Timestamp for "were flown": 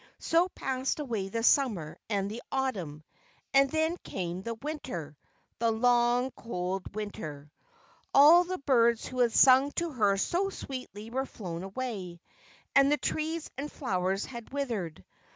11.11-11.61